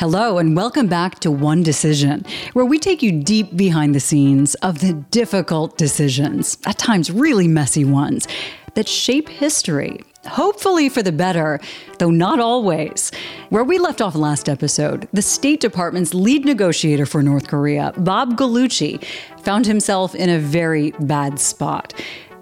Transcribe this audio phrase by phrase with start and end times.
[0.00, 4.54] Hello, and welcome back to One Decision, where we take you deep behind the scenes
[4.54, 8.26] of the difficult decisions, at times really messy ones,
[8.72, 10.00] that shape history.
[10.26, 11.60] Hopefully for the better,
[11.98, 13.12] though not always.
[13.50, 18.38] Where we left off last episode, the State Department's lead negotiator for North Korea, Bob
[18.38, 19.04] Gallucci,
[19.42, 21.92] found himself in a very bad spot.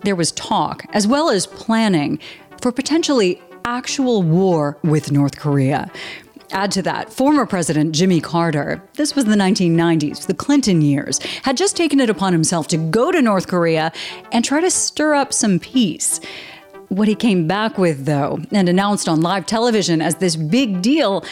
[0.05, 2.21] There was talk, as well as planning,
[2.63, 5.91] for potentially actual war with North Korea.
[6.51, 11.57] Add to that, former President Jimmy Carter, this was the 1990s, the Clinton years, had
[11.59, 13.93] just taken it upon himself to go to North Korea
[14.33, 16.21] and try to stir up some peace.
[16.89, 21.23] What he came back with, though, and announced on live television as this big deal,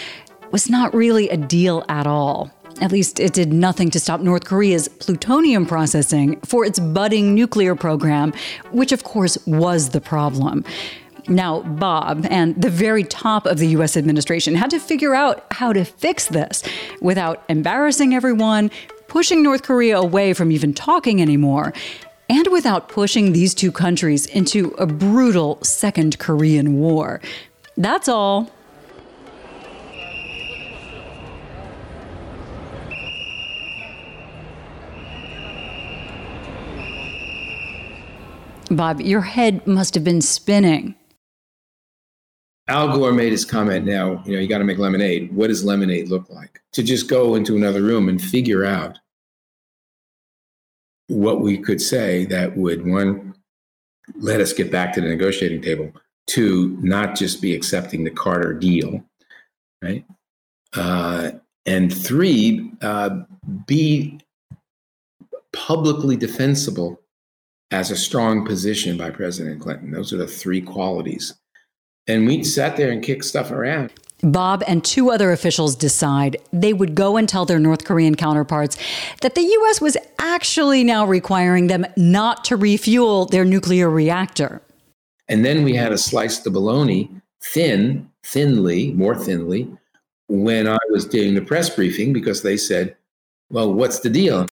[0.52, 2.50] was not really a deal at all.
[2.82, 7.74] At least it did nothing to stop North Korea's plutonium processing for its budding nuclear
[7.74, 8.34] program,
[8.70, 10.62] which of course was the problem.
[11.28, 15.72] Now, Bob and the very top of the US administration had to figure out how
[15.72, 16.62] to fix this
[17.00, 18.70] without embarrassing everyone,
[19.08, 21.72] pushing North Korea away from even talking anymore,
[22.28, 27.20] and without pushing these two countries into a brutal Second Korean War.
[27.76, 28.50] That's all.
[38.70, 40.94] Bob, your head must have been spinning.
[42.68, 45.32] Al Gore made his comment now, you know, you got to make lemonade.
[45.32, 46.60] What does lemonade look like?
[46.72, 48.98] To just go into another room and figure out
[51.06, 53.34] what we could say that would, one,
[54.16, 55.92] let us get back to the negotiating table,
[56.26, 59.04] two, not just be accepting the Carter deal,
[59.82, 60.04] right?
[60.74, 61.30] Uh,
[61.66, 63.20] and three, uh,
[63.66, 64.18] be
[65.52, 67.00] publicly defensible
[67.70, 69.92] as a strong position by President Clinton.
[69.92, 71.34] Those are the three qualities
[72.06, 73.92] and we sat there and kicked stuff around.
[74.22, 78.76] Bob and two other officials decide they would go and tell their North Korean counterparts
[79.20, 79.80] that the U.S.
[79.80, 84.62] was actually now requiring them not to refuel their nuclear reactor.
[85.28, 87.10] And then we had to slice the bologna
[87.42, 89.70] thin, thinly, more thinly,
[90.28, 92.96] when I was doing the press briefing because they said,
[93.50, 94.46] well, what's the deal?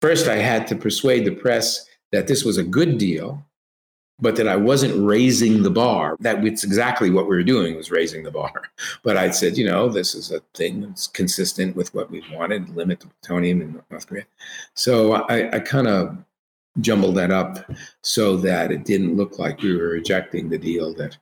[0.00, 3.44] First, I had to persuade the press that this was a good deal
[4.20, 6.16] but that I wasn't raising the bar.
[6.20, 8.52] That was exactly what we were doing was raising the bar.
[9.02, 12.68] But I said, you know, this is a thing that's consistent with what we wanted,
[12.76, 14.24] limit the plutonium in North Korea.
[14.74, 16.16] So I, I kind of
[16.80, 17.70] jumbled that up
[18.02, 21.16] so that it didn't look like we were rejecting the deal that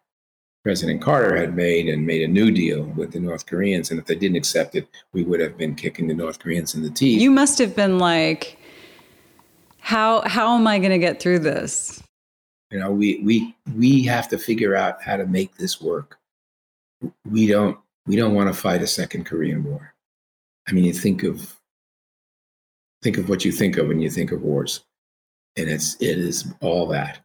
[0.63, 3.91] President Carter had made and made a new deal with the North Koreans.
[3.91, 6.83] And if they didn't accept it, we would have been kicking the North Koreans in
[6.83, 7.21] the teeth.
[7.21, 8.59] You must have been like,
[9.79, 12.03] how how am I going to get through this?
[12.77, 16.19] You know, we we we have to figure out how to make this work.
[17.25, 19.95] We don't we don't want to fight a second Korean War.
[20.69, 21.57] I mean, you think of
[23.03, 24.85] think of what you think of when you think of wars,
[25.57, 27.21] and it's it is all that.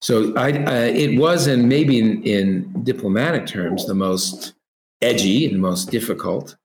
[0.00, 4.54] So I, uh, it was, and maybe in, in diplomatic terms, the most
[5.00, 6.56] edgy and most difficult.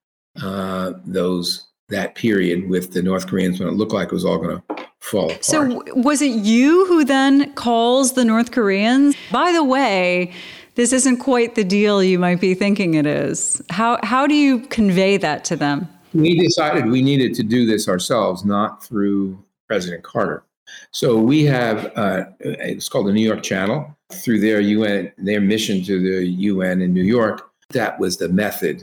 [0.42, 4.38] Uh, those that period with the North Koreans when it looked like it was all
[4.38, 5.44] going to fall apart.
[5.44, 9.16] So, was it you who then calls the North Koreans?
[9.30, 10.32] By the way,
[10.74, 13.60] this isn't quite the deal you might be thinking it is.
[13.70, 15.88] How, how do you convey that to them?
[16.14, 20.42] We decided we needed to do this ourselves, not through President Carter.
[20.90, 23.94] So we have uh, it's called the New York Channel.
[24.12, 28.82] Through their UN, their mission to the UN in New York, that was the method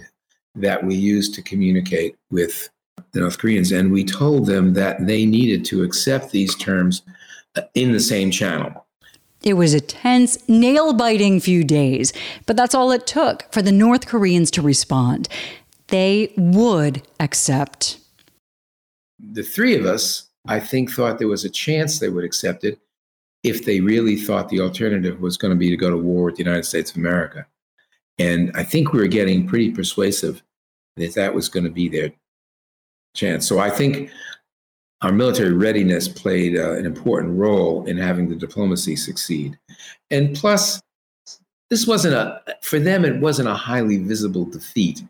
[0.56, 2.70] that we used to communicate with
[3.16, 7.02] the North Koreans, and we told them that they needed to accept these terms
[7.56, 8.86] uh, in the same channel.
[9.42, 12.12] It was a tense, nail biting few days,
[12.46, 15.30] but that's all it took for the North Koreans to respond.
[15.88, 18.00] They would accept.
[19.18, 22.80] The three of us, I think, thought there was a chance they would accept it
[23.44, 26.36] if they really thought the alternative was going to be to go to war with
[26.36, 27.46] the United States of America.
[28.20, 30.44] And I think we were getting pretty persuasive
[30.98, 32.12] that that was going to be their
[33.16, 33.48] chance.
[33.48, 34.12] So I think
[35.02, 39.58] our military readiness played uh, an important role in having the diplomacy succeed.
[40.12, 40.82] And plus,
[41.70, 45.04] this wasn't a, for them, it wasn't a highly visible defeat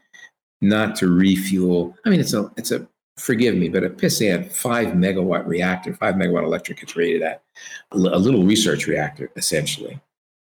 [0.61, 1.95] not to refuel.
[2.05, 2.87] I mean, it's a, it's a,
[3.17, 7.43] forgive me, but a pissant five megawatt reactor, five megawatt electric, it's rated at
[7.91, 9.99] a little research reactor, essentially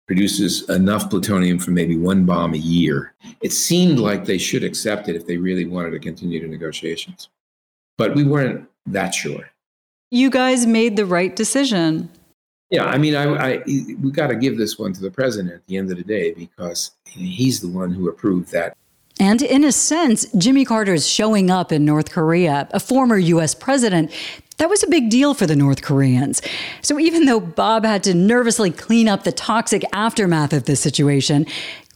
[0.07, 3.15] produces enough plutonium for maybe one bomb a year.
[3.43, 7.29] It seemed like they should accept it if they really wanted to continue the negotiations
[7.99, 9.51] but we weren't that sure.
[10.11, 12.09] You guys made the right decision.
[12.71, 15.67] Yeah, I mean, I, I we got to give this one to the president at
[15.67, 18.77] the end of the day because he's the one who approved that.
[19.21, 24.13] And in a sense, Jimmy Carter's showing up in North Korea, a former US president,
[24.59, 26.43] that was a big deal for the North Koreans.
[26.83, 31.47] So even though Bob had to nervously clean up the toxic aftermath of this situation,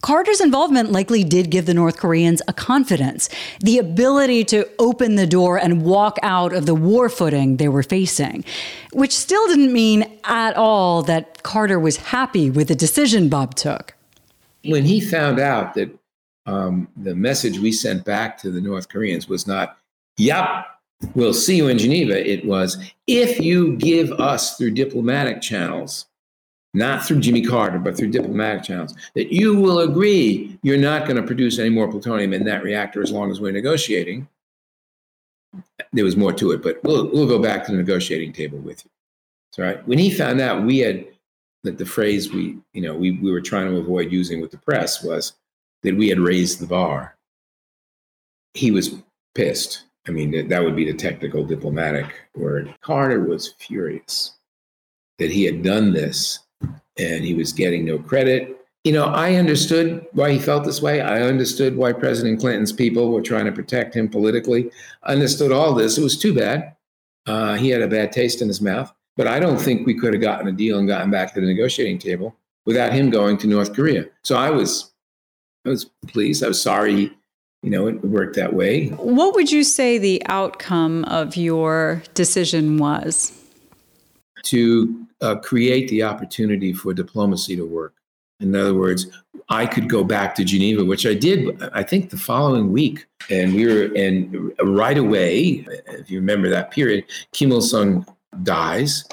[0.03, 3.29] Carter's involvement likely did give the North Koreans a confidence,
[3.61, 7.83] the ability to open the door and walk out of the war footing they were
[7.83, 8.43] facing,
[8.91, 13.95] which still didn't mean at all that Carter was happy with the decision Bob took.
[14.65, 15.97] When he found out that
[16.45, 19.77] um, the message we sent back to the North Koreans was not,
[20.17, 20.65] yep,
[21.15, 22.29] we'll see you in Geneva.
[22.29, 22.77] It was,
[23.07, 26.07] if you give us through diplomatic channels
[26.73, 31.17] not through Jimmy Carter, but through diplomatic channels, that you will agree you're not going
[31.17, 34.27] to produce any more plutonium in that reactor as long as we're negotiating.
[35.91, 38.83] There was more to it, but we'll, we'll go back to the negotiating table with
[38.83, 38.91] you.
[39.51, 39.87] That's right.
[39.87, 41.05] When he found out we had
[41.63, 44.57] that the phrase we, you know, we, we were trying to avoid using with the
[44.57, 45.33] press was
[45.83, 47.15] that we had raised the bar.
[48.53, 48.95] He was
[49.35, 49.83] pissed.
[50.07, 52.73] I mean, that, that would be the technical diplomatic word.
[52.81, 54.33] Carter was furious
[55.19, 56.39] that he had done this
[56.97, 58.59] and he was getting no credit.
[58.83, 61.01] You know, I understood why he felt this way.
[61.01, 64.69] I understood why President Clinton's people were trying to protect him politically.
[65.03, 65.97] I understood all this.
[65.97, 66.75] It was too bad.
[67.25, 68.93] Uh, he had a bad taste in his mouth.
[69.15, 71.45] But I don't think we could have gotten a deal and gotten back to the
[71.45, 72.35] negotiating table
[72.65, 74.05] without him going to North Korea.
[74.23, 74.91] So I was,
[75.65, 76.43] I was pleased.
[76.43, 77.11] I was sorry,
[77.61, 78.87] you know, it worked that way.
[78.89, 83.31] What would you say the outcome of your decision was?
[84.43, 87.93] To uh, create the opportunity for diplomacy to work.
[88.41, 89.07] In other words,
[89.47, 93.05] I could go back to Geneva, which I did, I think, the following week.
[93.29, 98.05] And we were, and right away, if you remember that period, Kim Il sung
[98.43, 99.05] dies.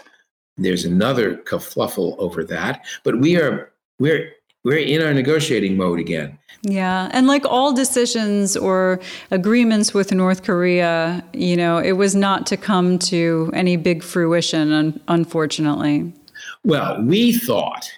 [0.56, 2.84] There's another kerfluffle over that.
[3.04, 4.32] But we are, we're
[4.64, 6.38] we're in our negotiating mode again.
[6.62, 7.08] Yeah.
[7.12, 12.56] And like all decisions or agreements with North Korea, you know, it was not to
[12.56, 16.12] come to any big fruition, un- unfortunately.
[16.64, 17.90] Well, we thought,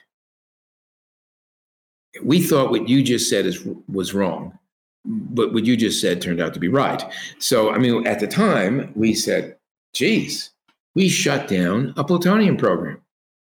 [2.23, 4.57] we thought what you just said is, was wrong,
[5.05, 7.03] but what you just said turned out to be right.
[7.41, 9.57] So, I mean, at the time, we said,
[9.93, 10.51] geez,
[10.95, 13.01] we shut down a plutonium program.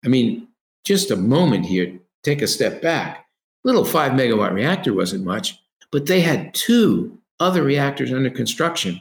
[0.04, 0.48] I mean,
[0.84, 3.26] just a moment here take a step back.
[3.62, 5.60] Little five megawatt reactor wasn't much,
[5.92, 9.00] but they had two other reactors under construction.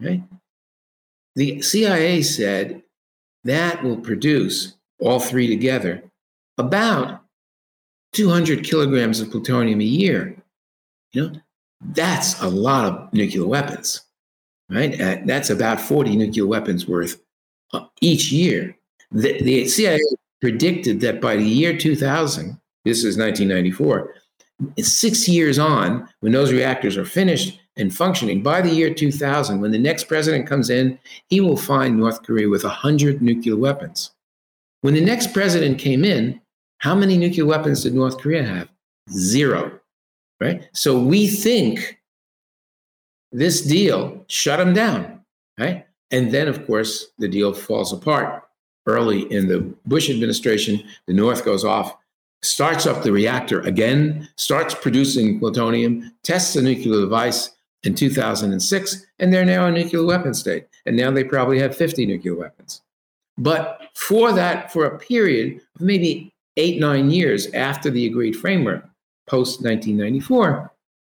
[0.00, 0.22] Right?
[1.36, 2.82] The CIA said
[3.44, 6.02] that will produce all three together
[6.58, 7.22] about
[8.12, 10.36] 200 kilograms of plutonium a year.
[11.12, 11.32] You know,
[11.80, 14.02] that's a lot of nuclear weapons,
[14.68, 15.00] right?
[15.00, 17.20] Uh, that's about 40 nuclear weapons worth
[17.72, 18.76] uh, each year.
[19.10, 19.98] The, the CIA
[20.40, 24.14] predicted that by the year 2000, this is 1994,
[24.78, 29.70] six years on, when those reactors are finished and functioning, by the year 2000, when
[29.70, 30.98] the next president comes in,
[31.28, 34.10] he will find North Korea with 100 nuclear weapons.
[34.82, 36.40] When the next president came in,
[36.78, 38.68] how many nuclear weapons did North Korea have?
[39.10, 39.78] Zero,
[40.40, 40.68] right?
[40.72, 41.98] So we think
[43.32, 45.20] this deal shut them down,
[45.58, 45.86] right?
[46.10, 48.42] And then, of course, the deal falls apart
[48.86, 51.96] early in the Bush administration, the North goes off,
[52.42, 57.50] starts up the reactor again, starts producing plutonium, tests a nuclear device
[57.82, 60.66] in 2006, and they're now a nuclear weapon state.
[60.86, 62.82] And now they probably have 50 nuclear weapons.
[63.36, 68.84] But for that, for a period of maybe eight, nine years after the agreed framework,
[69.26, 70.72] post 1994,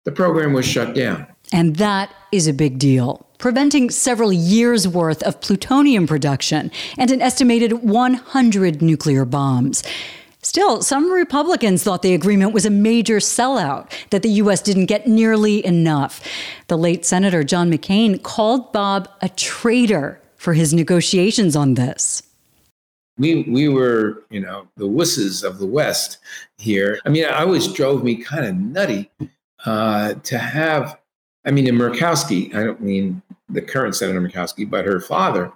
[0.05, 1.27] the program was shut down.
[1.51, 7.21] And that is a big deal preventing several years' worth of plutonium production and an
[7.21, 9.83] estimated 100 nuclear bombs.
[10.41, 14.61] Still, some Republicans thought the agreement was a major sellout, that the U.S.
[14.61, 16.25] didn't get nearly enough.
[16.69, 22.23] The late Senator John McCain called Bob a traitor for his negotiations on this.
[23.17, 26.17] We, we were, you know, the wusses of the West
[26.57, 26.99] here.
[27.05, 29.11] I mean, it always drove me kind of nutty
[29.65, 30.97] uh, to have
[31.45, 35.51] I mean, in Murkowski, I don't mean the current Senator Murkowski, but her father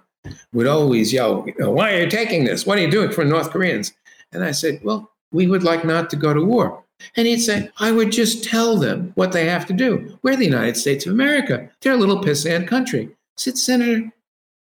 [0.52, 2.66] would always yell, Why are you taking this?
[2.66, 3.92] What are you doing for North Koreans?
[4.32, 6.82] And I said, Well, we would like not to go to war.
[7.16, 10.18] And he'd say, I would just tell them what they have to do.
[10.22, 11.70] We're the United States of America.
[11.80, 13.06] They're a little pissant country.
[13.06, 14.10] I said, Senator,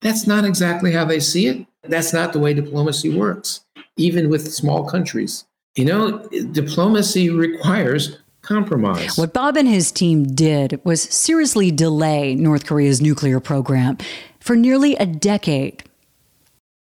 [0.01, 1.65] that's not exactly how they see it.
[1.83, 3.61] That's not the way diplomacy works,
[3.97, 5.45] even with small countries.
[5.75, 6.19] You know,
[6.51, 9.17] diplomacy requires compromise.
[9.17, 13.97] What Bob and his team did was seriously delay North Korea's nuclear program
[14.39, 15.83] for nearly a decade.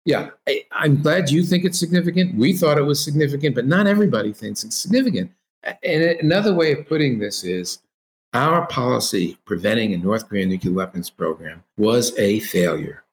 [0.05, 2.35] Yeah, I, am glad you think it's significant.
[2.35, 5.31] We thought it was significant, but not everybody thinks it's significant.
[5.83, 7.79] And another way of putting this is
[8.35, 13.05] our policy preventing a North Korean nuclear weapons program was a failure.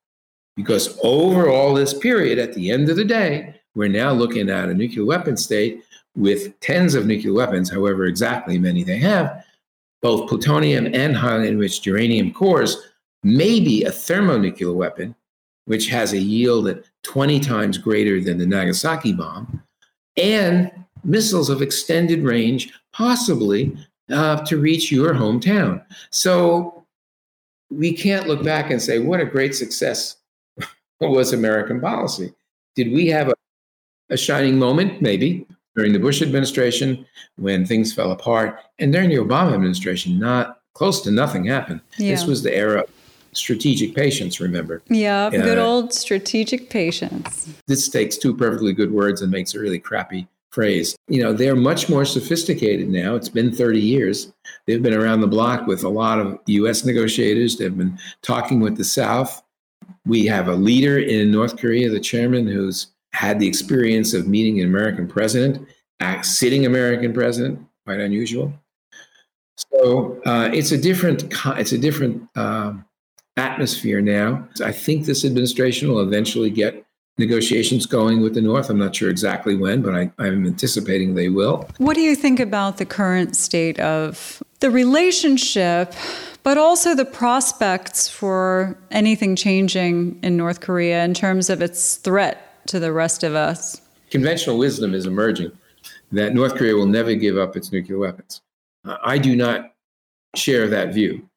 [0.57, 4.67] Because over all this period, at the end of the day, we're now looking at
[4.67, 5.83] a nuclear weapon state
[6.15, 9.43] with tens of nuclear weapons, however exactly many they have,
[10.01, 12.77] both plutonium and highly enriched uranium cores,
[13.23, 15.15] maybe a thermonuclear weapon,
[15.65, 19.61] which has a yield at 20 times greater than the Nagasaki bomb,
[20.17, 20.71] and
[21.03, 23.75] missiles of extended range, possibly
[24.11, 25.83] uh, to reach your hometown.
[26.09, 26.85] So
[27.69, 30.17] we can't look back and say, what a great success
[30.99, 32.33] was American policy.
[32.75, 33.33] Did we have a,
[34.09, 35.01] a shining moment?
[35.01, 37.05] Maybe during the Bush administration
[37.37, 41.81] when things fell apart, and during the Obama administration, not close to nothing happened.
[41.97, 42.11] Yeah.
[42.11, 42.89] This was the era of
[43.33, 44.81] strategic patience, remember?
[44.87, 47.53] Yeah, uh, good old strategic patience.
[47.67, 50.95] This takes two perfectly good words and makes a really crappy phrase.
[51.07, 53.15] You know, they're much more sophisticated now.
[53.15, 54.33] It's been 30 years.
[54.67, 57.57] They've been around the block with a lot of US negotiators.
[57.57, 59.41] They've been talking with the South.
[60.05, 64.59] We have a leader in North Korea, the chairman, who's had the experience of meeting
[64.59, 65.67] an American president,
[66.21, 68.53] sitting American president, quite unusual.
[69.55, 72.85] So uh, it's a different it's a different um,
[73.37, 74.47] atmosphere now.
[74.63, 76.85] I think this administration will eventually get
[77.17, 78.69] negotiations going with the North.
[78.69, 81.67] I'm not sure exactly when, but I, I'm anticipating they will.
[81.77, 85.93] What do you think about the current state of the relationship,
[86.43, 92.50] but also the prospects for anything changing in North Korea in terms of its threat
[92.71, 93.81] to the rest of us?
[94.09, 95.51] Conventional wisdom is emerging
[96.11, 98.41] that North Korea will never give up its nuclear weapons.
[98.85, 99.73] I do not
[100.35, 101.27] share that view.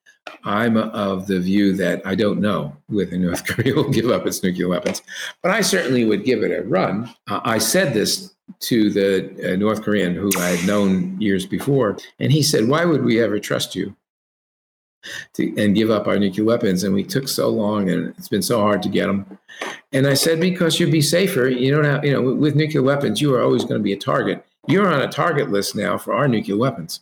[0.45, 4.43] I'm of the view that I don't know whether North Korea will give up its
[4.43, 5.03] nuclear weapons,
[5.43, 7.12] but I certainly would give it a run.
[7.29, 11.99] Uh, I said this to the uh, North Korean who I had known years before,
[12.21, 13.95] and he said, Why would we ever trust you?
[15.35, 16.85] To, and give up our nuclear weapons.
[16.85, 19.39] And we took so long, and it's been so hard to get them.
[19.93, 21.49] And I said, because you'd be safer.
[21.49, 23.99] You don't have, you know, with nuclear weapons, you are always going to be a
[23.99, 24.45] target.
[24.67, 27.01] You're on a target list now for our nuclear weapons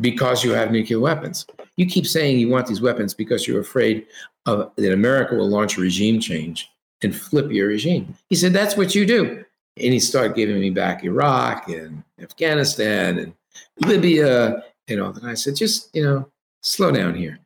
[0.00, 1.46] because you have nuclear weapons.
[1.76, 4.06] You keep saying you want these weapons because you're afraid
[4.46, 6.68] of, that America will launch a regime change
[7.02, 8.14] and flip your regime.
[8.28, 9.44] He said, That's what you do.
[9.76, 13.32] And he started giving me back Iraq and Afghanistan and
[13.80, 15.24] Libya and all that.
[15.24, 16.30] I said, Just, you know,
[16.62, 17.38] slow down here.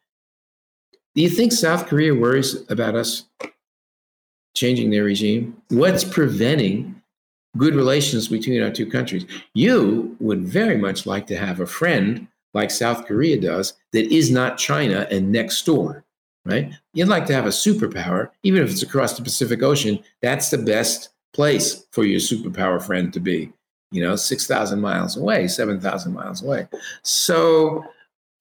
[1.15, 3.25] Do you think South Korea worries about us
[4.55, 5.61] changing their regime?
[5.69, 7.01] What's preventing
[7.57, 9.25] good relations between our two countries?
[9.55, 14.31] You would very much like to have a friend like South Korea does, that is
[14.31, 16.05] not China and next door,
[16.45, 16.73] right?
[16.95, 19.99] You'd like to have a superpower, even if it's across the Pacific Ocean.
[20.23, 23.53] That's the best place for your superpower friend to be,
[23.91, 26.69] you know, 6,000 miles away, 7,000 miles away.
[27.03, 27.85] So,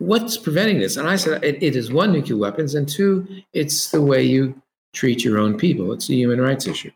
[0.03, 0.97] what's preventing this?
[0.97, 4.61] And I said, it, it is one, nuclear weapons, and two, it's the way you
[4.93, 5.91] treat your own people.
[5.93, 6.91] It's a human rights issue.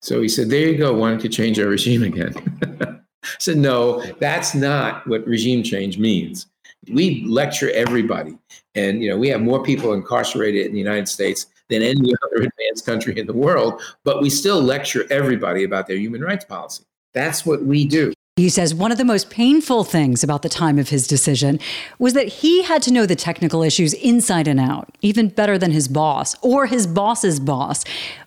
[0.00, 0.92] So he said, there you go.
[0.94, 2.34] Why don't you change our regime again?
[3.24, 6.46] I said, no, that's not what regime change means.
[6.92, 8.36] We lecture everybody.
[8.74, 12.36] And, you know, we have more people incarcerated in the United States than any other
[12.42, 16.84] advanced country in the world, but we still lecture everybody about their human rights policy.
[17.14, 18.12] That's what we do.
[18.36, 21.60] He says one of the most painful things about the time of his decision
[21.98, 25.70] was that he had to know the technical issues inside and out, even better than
[25.70, 27.84] his boss or his boss's boss,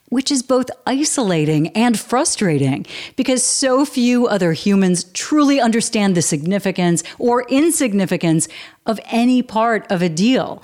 [0.10, 2.86] which is both isolating and frustrating
[3.16, 8.48] because so few other humans truly understand the significance or insignificance
[8.86, 10.62] of any part of a deal.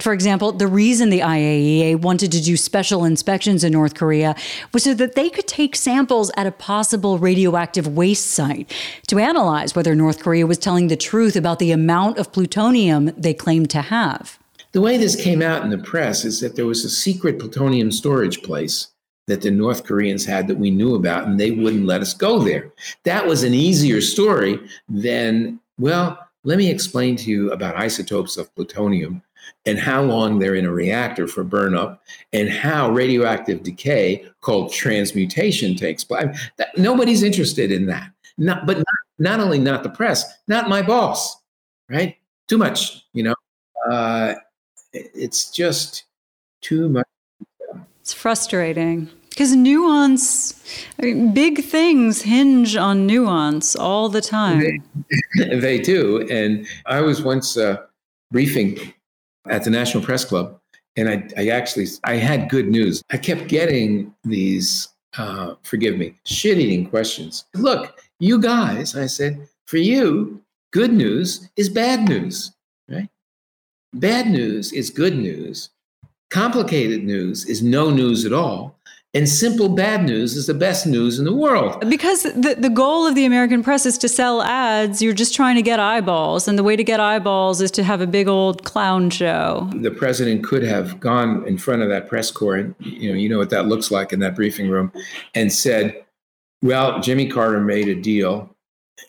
[0.00, 4.36] For example, the reason the IAEA wanted to do special inspections in North Korea
[4.72, 8.72] was so that they could take samples at a possible radioactive waste site
[9.08, 13.34] to analyze whether North Korea was telling the truth about the amount of plutonium they
[13.34, 14.38] claimed to have.
[14.70, 17.90] The way this came out in the press is that there was a secret plutonium
[17.90, 18.88] storage place
[19.26, 22.38] that the North Koreans had that we knew about, and they wouldn't let us go
[22.38, 22.70] there.
[23.02, 28.54] That was an easier story than, well, let me explain to you about isotopes of
[28.54, 29.22] plutonium
[29.66, 32.02] and how long they're in a reactor for burn up
[32.32, 36.26] and how radioactive decay called transmutation takes place.
[36.76, 38.10] Nobody's interested in that.
[38.38, 38.86] Not, but not,
[39.18, 41.36] not, only not the press, not my boss,
[41.88, 42.16] right?
[42.46, 43.34] Too much, you know.
[43.90, 44.34] Uh,
[44.92, 46.04] it's just
[46.60, 47.06] too much.
[48.00, 50.60] It's frustrating because nuance,
[50.98, 54.80] I mean, big things hinge on nuance all the time.
[55.38, 56.26] They, they do.
[56.28, 57.76] And I was once uh,
[58.32, 58.78] briefing
[59.50, 60.58] at the National Press Club,
[60.96, 63.02] and I, I actually I had good news.
[63.10, 67.44] I kept getting these, uh, forgive me, shit-eating questions.
[67.54, 72.52] Look, you guys, I said, for you, good news is bad news.
[72.88, 73.08] right?
[73.94, 75.70] Bad news is good news.
[76.30, 78.77] Complicated news is no news at all.
[79.14, 81.82] And simple bad news is the best news in the world.
[81.88, 85.00] Because the, the goal of the American press is to sell ads.
[85.00, 86.46] You're just trying to get eyeballs.
[86.46, 89.70] And the way to get eyeballs is to have a big old clown show.
[89.76, 93.30] The president could have gone in front of that press corps, and you know, you
[93.30, 94.92] know what that looks like in that briefing room,
[95.34, 96.04] and said,
[96.60, 98.54] Well, Jimmy Carter made a deal,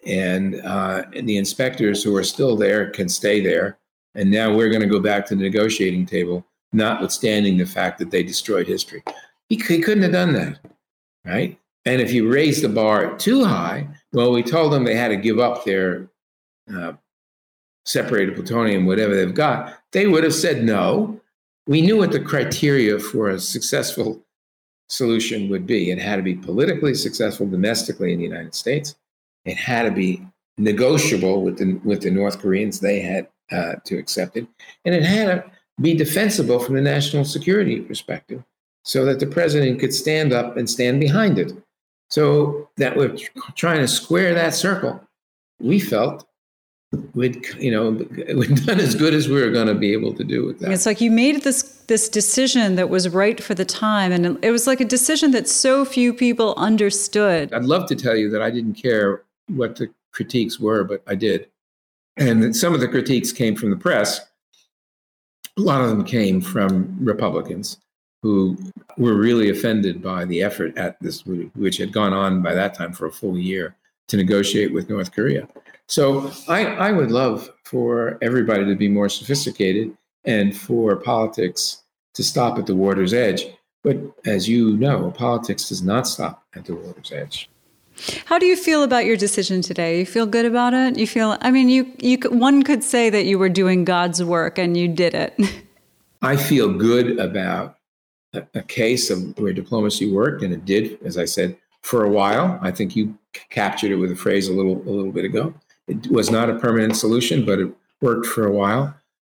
[0.06, 3.78] and, uh, and the inspectors who are still there can stay there.
[4.16, 8.12] And now we're going to go back to the negotiating table, notwithstanding the fact that
[8.12, 9.04] they destroyed history.
[9.50, 10.60] He, he couldn't have done that,
[11.26, 11.60] right?
[11.86, 15.18] And if you raise the bar too high, well, we told them they had to
[15.18, 16.08] give up their
[16.74, 16.94] uh,
[17.86, 19.76] separated plutonium, whatever they've got.
[19.92, 21.20] They would have said no.
[21.66, 24.24] We knew what the criteria for a successful
[24.88, 25.92] solution would be.
[25.92, 28.96] It had to be politically successful domestically in the United States.
[29.46, 30.26] It had to be
[30.58, 32.80] negotiable with the with the North Koreans.
[32.80, 34.48] They had uh, to accept it,
[34.86, 38.44] and it had to be defensible from the national security perspective
[38.84, 41.54] so that the president could stand up and stand behind it.
[42.10, 43.16] So that we're
[43.56, 45.00] trying to square that circle.
[45.60, 46.26] We felt
[47.14, 47.92] we'd you know
[48.36, 50.72] we'd done as good as we were going to be able to do with that.
[50.72, 54.52] It's like you made this this decision that was right for the time, and it
[54.52, 57.54] was like a decision that so few people understood.
[57.54, 61.16] I'd love to tell you that I didn't care what the critiques were, but I
[61.16, 61.48] did,
[62.18, 64.22] and some of the critiques came from the press.
[65.58, 67.78] A lot of them came from Republicans
[68.22, 68.58] who
[68.98, 72.94] were really offended by the effort at this, which had gone on by that time
[72.94, 73.76] for a full year
[74.08, 75.48] to negotiate with North Korea.
[75.88, 79.96] So I, I would love for everybody to be more sophisticated
[80.26, 81.84] and for politics
[82.16, 83.46] to stop at the water's edge.
[83.84, 87.50] But as you know, politics does not stop at the water's edge.
[88.26, 90.00] How do you feel about your decision today?
[90.00, 90.98] You feel good about it?
[90.98, 94.58] You feel I mean you you one could say that you were doing God's work
[94.58, 95.38] and you did it.
[96.22, 97.79] I feel good about
[98.34, 102.10] a, a case of where diplomacy worked, and it did, as I said, for a
[102.10, 102.60] while.
[102.62, 103.18] I think you
[103.50, 105.54] captured it with a phrase a little a little bit ago.
[105.88, 108.96] It was not a permanent solution, but it worked for a while,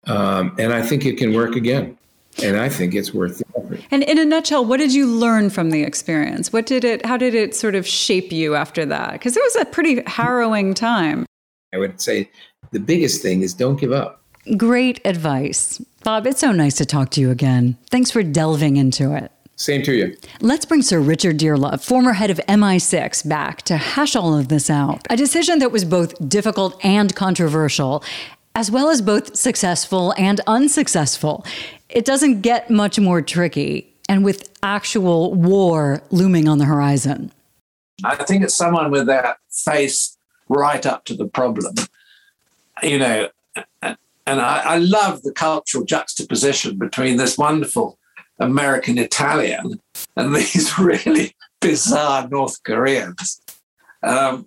[0.06, 1.96] um, and I think it can work again.
[2.44, 3.80] And I think it's worth the effort.
[3.90, 6.52] And in a nutshell, what did you learn from the experience?
[6.52, 7.04] What did it?
[7.04, 9.14] How did it sort of shape you after that?
[9.14, 11.26] Because it was a pretty harrowing time.
[11.74, 12.30] I would say
[12.70, 14.22] the biggest thing is don't give up.
[14.56, 15.82] Great advice.
[16.02, 17.76] Bob, it's so nice to talk to you again.
[17.90, 19.30] Thanks for delving into it.
[19.56, 20.16] Same to you.
[20.40, 24.70] Let's bring Sir Richard Dearlove, former head of MI6, back to hash all of this
[24.70, 25.06] out.
[25.10, 28.02] A decision that was both difficult and controversial,
[28.54, 31.44] as well as both successful and unsuccessful.
[31.90, 37.30] It doesn't get much more tricky, and with actual war looming on the horizon.
[38.02, 40.16] I think it's someone with their face
[40.48, 41.74] right up to the problem.
[42.82, 43.28] You know,
[44.26, 47.98] and I, I love the cultural juxtaposition between this wonderful
[48.38, 49.80] American Italian
[50.16, 53.40] and these really bizarre North Koreans.
[54.02, 54.46] Um,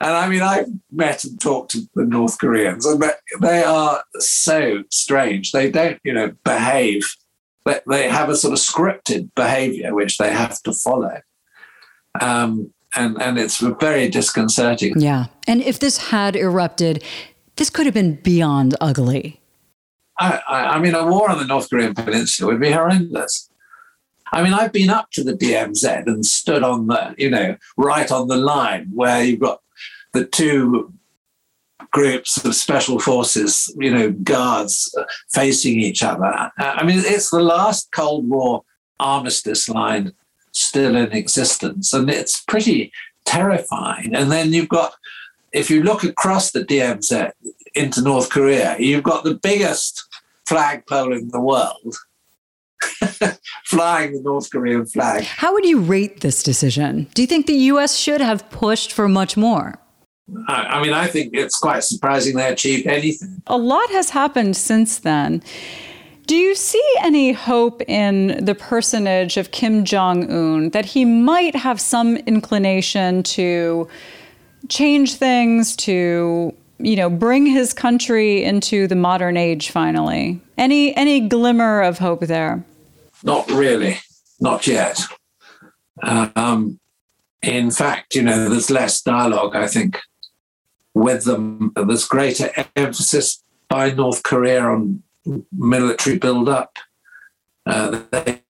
[0.00, 3.02] and I mean, I've met and talked to the North Koreans, and
[3.40, 5.52] they are so strange.
[5.52, 7.04] They don't, you know, behave.
[7.64, 11.20] They have a sort of scripted behavior which they have to follow.
[12.20, 15.00] Um, and, and it's very disconcerting.
[15.00, 15.26] Yeah.
[15.46, 17.04] And if this had erupted
[17.56, 19.40] this could have been beyond ugly.
[20.18, 23.50] I, I, I mean, a war on the North Korean peninsula would be horrendous.
[24.32, 28.10] I mean, I've been up to the DMZ and stood on the, you know, right
[28.10, 29.60] on the line where you've got
[30.12, 30.92] the two
[31.90, 34.94] groups of special forces, you know, guards
[35.30, 36.24] facing each other.
[36.24, 38.64] Uh, I mean, it's the last Cold War
[38.98, 40.12] armistice line
[40.52, 42.92] still in existence, and it's pretty
[43.26, 44.14] terrifying.
[44.14, 44.94] And then you've got
[45.52, 47.30] if you look across the DMZ
[47.74, 50.06] into North Korea, you've got the biggest
[50.46, 51.96] flagpole in the world
[53.64, 55.22] flying the North Korean flag.
[55.24, 57.06] How would you rate this decision?
[57.14, 59.78] Do you think the US should have pushed for much more?
[60.48, 63.42] I, I mean, I think it's quite surprising they achieved anything.
[63.46, 65.42] A lot has happened since then.
[66.26, 71.54] Do you see any hope in the personage of Kim Jong un that he might
[71.54, 73.88] have some inclination to?
[74.68, 80.40] Change things, to you know, bring his country into the modern age finally?
[80.58, 82.64] Any any glimmer of hope there?
[83.22, 83.98] Not really,
[84.40, 85.00] not yet.
[86.02, 86.80] Um,
[87.42, 89.54] in fact, you know, there's less dialogue.
[89.54, 89.98] I think
[90.94, 91.72] with them.
[91.74, 95.02] There's greater emphasis by North Korea on
[95.52, 96.76] military build-up.
[97.64, 98.42] Uh, they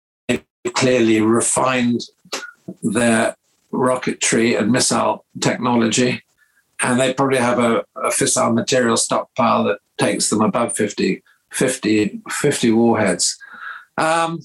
[0.72, 2.01] clearly refined
[2.83, 3.37] their
[3.72, 6.22] rocketry and missile technology.
[6.82, 12.20] And they probably have a, a fissile material stockpile that takes them above 50, 50,
[12.28, 13.38] 50 warheads.
[13.96, 14.40] Um,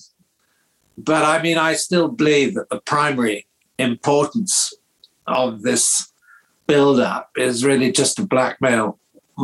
[0.97, 4.73] but I mean, I still believe that the primary importance
[5.25, 6.11] of this
[6.67, 8.99] build up is really just to blackmail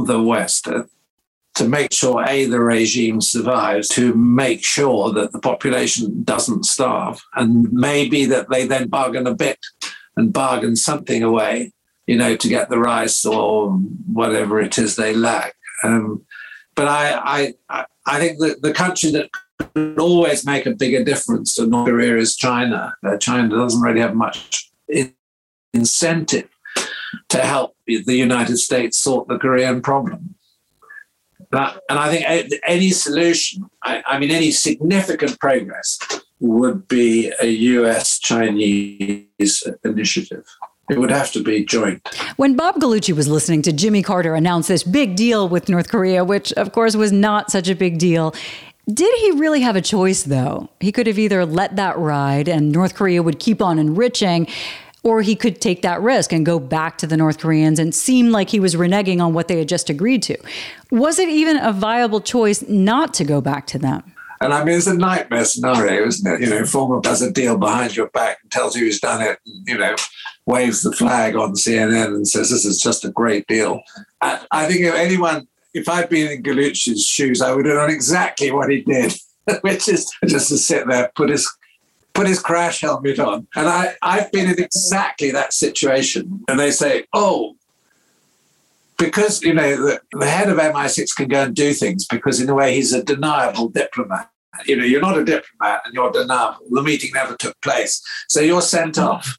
[0.05, 0.67] the West
[1.55, 7.21] to make sure A, the regime survives, to make sure that the population doesn't starve,
[7.35, 9.59] and maybe that they then bargain a bit
[10.17, 11.71] and bargain something away,
[12.07, 13.71] you know, to get the rice or
[14.11, 15.55] whatever it is they lack.
[15.83, 16.25] Um,
[16.75, 21.53] but I, I, I think that the country that could always make a bigger difference
[21.55, 22.95] to North Korea is China.
[23.05, 24.71] Uh, China doesn't really have much
[25.73, 26.49] incentive
[27.29, 30.35] to help the United States sort the Korean problem.
[31.53, 35.99] And I think any solution, I, I mean, any significant progress
[36.39, 40.45] would be a US Chinese initiative.
[40.89, 42.05] It would have to be joint.
[42.35, 46.25] When Bob Gallucci was listening to Jimmy Carter announce this big deal with North Korea,
[46.25, 48.35] which of course was not such a big deal,
[48.93, 50.69] did he really have a choice, though?
[50.81, 54.45] He could have either let that ride and North Korea would keep on enriching,
[55.03, 58.31] or he could take that risk and go back to the North Koreans and seem
[58.31, 60.37] like he was reneging on what they had just agreed to.
[60.91, 64.03] Was it even a viable choice not to go back to them?
[64.39, 66.41] And I mean, it's a nightmare scenario, isn't it?
[66.41, 69.39] You know, former does a deal behind your back and tells you he's done it,
[69.45, 69.95] and, you know,
[70.45, 73.81] waves the flag on CNN and says this is just a great deal.
[74.19, 77.89] I, I think if anyone if I'd been in Gallucci's shoes, I would have done
[77.89, 79.13] exactly what he did,
[79.61, 81.51] which is just to sit there, put his
[82.13, 83.47] put his crash helmet on.
[83.55, 86.43] And I, I've been in exactly that situation.
[86.47, 87.55] And they say, oh,
[88.97, 92.49] because, you know, the, the head of MI6 can go and do things because, in
[92.49, 94.29] a way, he's a deniable diplomat.
[94.65, 96.65] You know, you're not a diplomat and you're deniable.
[96.69, 98.01] The meeting never took place.
[98.29, 99.37] So you're sent off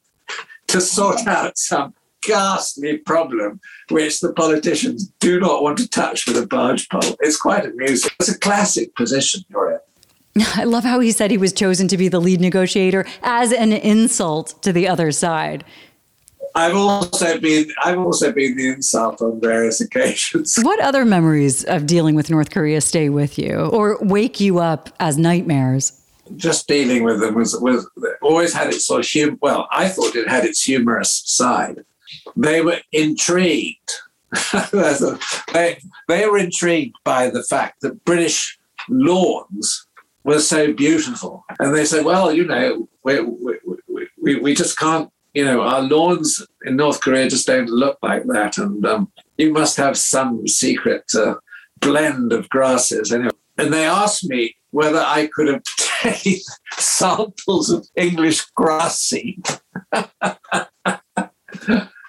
[0.67, 6.37] to sort out some ghastly problem which the politicians do not want to touch with
[6.37, 7.15] a barge pole.
[7.21, 8.11] It's quite amusing.
[8.19, 9.79] It's a classic position you're in.
[10.55, 13.71] I love how he said he was chosen to be the lead negotiator as an
[13.71, 15.63] insult to the other side.
[16.53, 20.57] I've also been I've also been the insult on various occasions.
[20.63, 24.89] What other memories of dealing with North Korea stay with you or wake you up
[24.99, 26.01] as nightmares?
[26.37, 27.89] Just dealing with them was was
[28.21, 31.83] always had its sort of hum- well, I thought it had its humorous side
[32.35, 33.91] they were intrigued.
[35.53, 38.57] they, they were intrigued by the fact that British
[38.89, 39.84] lawns
[40.25, 41.45] were so beautiful.
[41.59, 43.57] And they said, well, you know, we, we,
[44.21, 48.25] we, we just can't, you know, our lawns in North Korea just don't look like
[48.25, 48.57] that.
[48.57, 51.35] And um, you must have some secret uh,
[51.79, 53.13] blend of grasses.
[53.13, 53.29] Anyway.
[53.57, 56.39] And they asked me whether I could obtain
[56.73, 59.47] samples of English grass seed.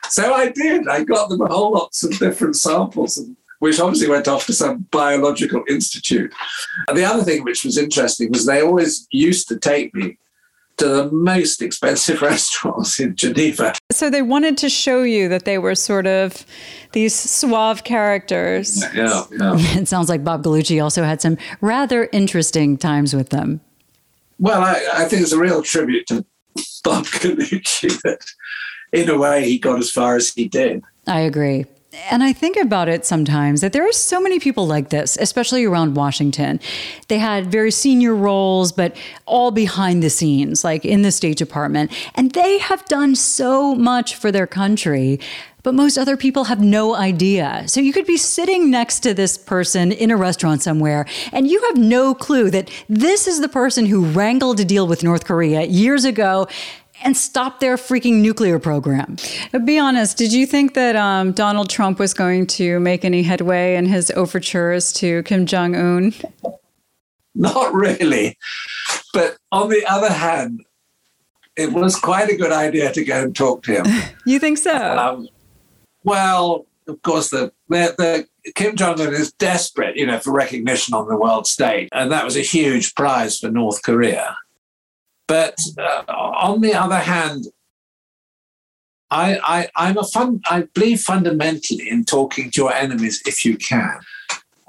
[0.09, 0.89] So I did.
[0.89, 3.19] I got them a whole lots of different samples,
[3.59, 6.33] which obviously went off to some biological institute.
[6.89, 10.19] And the other thing which was interesting was they always used to take me
[10.77, 13.75] to the most expensive restaurants in Geneva.
[13.91, 16.45] So they wanted to show you that they were sort of
[16.93, 18.83] these suave characters.
[18.95, 19.55] Yeah, yeah.
[19.79, 23.61] It sounds like Bob Gallucci also had some rather interesting times with them.
[24.39, 26.27] Well, I, I think it's a real tribute to
[26.85, 28.21] Bob Gallucci that
[28.93, 30.83] in a way, he got as far as he did.
[31.07, 31.67] I agree.
[32.11, 35.65] And I think about it sometimes that there are so many people like this, especially
[35.65, 36.61] around Washington.
[37.09, 41.91] They had very senior roles, but all behind the scenes, like in the State Department.
[42.15, 45.21] And they have done so much for their country,
[45.63, 47.65] but most other people have no idea.
[47.67, 51.61] So you could be sitting next to this person in a restaurant somewhere, and you
[51.63, 55.65] have no clue that this is the person who wrangled a deal with North Korea
[55.65, 56.47] years ago
[57.03, 59.17] and stop their freaking nuclear program.
[59.65, 63.77] Be honest, did you think that um, Donald Trump was going to make any headway
[63.77, 66.15] in his overtures to Kim Jong un?
[67.35, 68.39] Not really.
[69.13, 70.65] But on the other hand,
[71.57, 73.87] it was quite a good idea to go and talk to him.
[74.27, 74.75] you think so?
[74.75, 75.29] Um,
[76.05, 80.95] well, of course, the, the, the Kim Jong Un is desperate, you know, for recognition
[80.95, 84.37] on the world stage, and that was a huge prize for North Korea.
[85.27, 87.47] But uh, on the other hand,
[89.11, 93.57] I, I, am a fun, I believe fundamentally in talking to your enemies if you
[93.57, 94.01] can.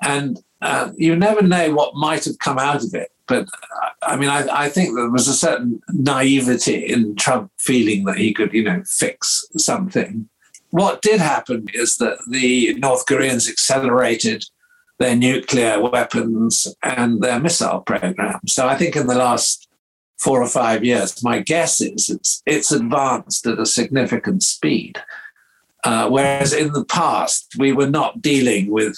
[0.02, 3.12] And uh, you never know what might have come out of it.
[3.28, 3.48] But
[4.02, 8.34] I mean, I, I, think there was a certain naivety in Trump feeling that he
[8.34, 10.30] could, you know, fix something.
[10.70, 14.46] What did happen is that the North Koreans accelerated
[15.00, 18.40] their nuclear weapons and their missile program.
[18.48, 19.67] So I think in the last
[20.18, 21.24] four or five years.
[21.24, 25.02] My guess is it's, it's advanced at a significant speed.
[25.84, 28.98] Uh, whereas in the past, we were not dealing with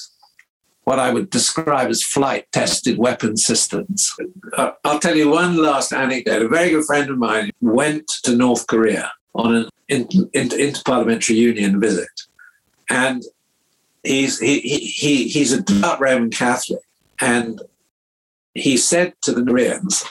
[0.86, 4.12] what I would describe as flight tested weapon systems.
[4.58, 6.41] Uh, I'll tell you one last anecdote.
[6.41, 11.36] A very good friend of mine went to North Korea on an inter- inter- interparliamentary
[11.36, 12.10] union visit.
[12.89, 13.23] And
[14.03, 16.82] he's, he, he, he's a devout Roman Catholic.
[17.21, 17.62] And
[18.60, 20.06] he said to the Koreans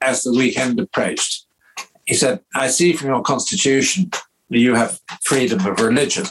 [0.00, 1.46] as the weekend approached,
[2.04, 4.10] he said, I see from your constitution
[4.50, 6.26] that you have freedom of religion.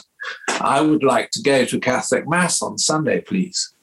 [0.60, 3.74] I would like to go to Catholic Mass on Sunday, please.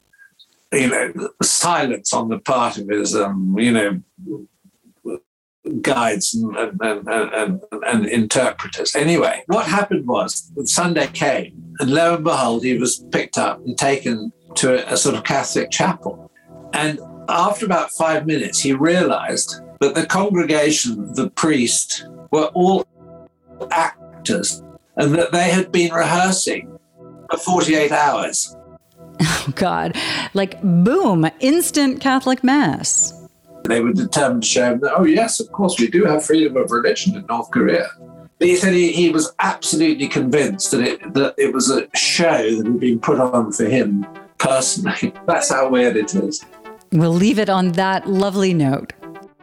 [0.72, 4.02] You know, silence on the part of his, um, you know,
[5.82, 8.96] guides and, and, and, and, interpreters.
[8.96, 13.78] Anyway, what happened was Sunday came, and lo and behold, he was picked up and
[13.78, 16.32] taken to a, a sort of Catholic chapel.
[16.74, 22.86] And after about five minutes, he realized that the congregation, the priest, were all
[23.72, 24.64] actors
[24.96, 26.78] and that they had been rehearsing
[27.30, 28.56] for 48 hours.
[29.22, 29.96] Oh, God.
[30.34, 33.14] Like, boom, instant Catholic Mass.
[33.66, 36.58] They were determined to show him that, oh, yes, of course, we do have freedom
[36.58, 37.90] of religion in North Korea.
[38.40, 42.66] He said he, he was absolutely convinced that it, that it was a show that
[42.66, 44.06] had been put on for him
[44.38, 45.14] personally.
[45.28, 46.44] That's how weird it is.
[46.94, 48.94] We'll leave it on that lovely note.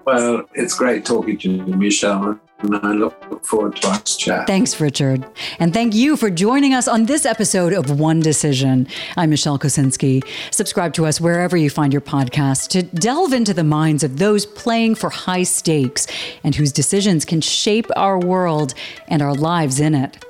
[0.06, 2.40] Well, it's great talking to you, Michelle.
[2.60, 4.46] And I look forward to our chat.
[4.46, 5.26] Thanks, Richard.
[5.58, 8.86] And thank you for joining us on this episode of One Decision.
[9.16, 10.22] I'm Michelle Kosinski.
[10.52, 14.46] Subscribe to us wherever you find your podcast to delve into the minds of those
[14.46, 16.06] playing for high stakes
[16.44, 18.74] and whose decisions can shape our world
[19.08, 20.24] and our lives in it.